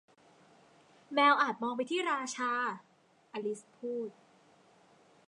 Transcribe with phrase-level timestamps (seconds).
[1.13, 2.51] แมวอาจมองไปที่ราชา
[3.31, 4.11] อลิซพูด